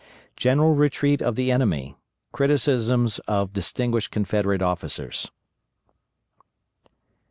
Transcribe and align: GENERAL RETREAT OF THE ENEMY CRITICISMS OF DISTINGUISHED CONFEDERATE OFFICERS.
GENERAL 0.35 0.73
RETREAT 0.73 1.21
OF 1.21 1.35
THE 1.35 1.51
ENEMY 1.51 1.95
CRITICISMS 2.31 3.19
OF 3.27 3.53
DISTINGUISHED 3.53 4.09
CONFEDERATE 4.09 4.63
OFFICERS. 4.63 5.29